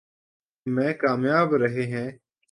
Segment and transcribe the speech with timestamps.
[0.65, 2.09] میں کامیاب رہے ہیں۔